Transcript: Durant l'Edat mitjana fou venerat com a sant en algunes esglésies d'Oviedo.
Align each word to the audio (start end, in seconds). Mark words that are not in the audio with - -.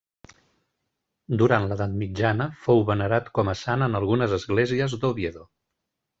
Durant 1.41 1.67
l'Edat 1.71 1.93
mitjana 1.99 2.47
fou 2.65 2.81
venerat 2.89 3.29
com 3.41 3.53
a 3.53 3.57
sant 3.61 3.87
en 3.91 4.01
algunes 4.01 4.35
esglésies 4.41 4.99
d'Oviedo. 5.05 5.47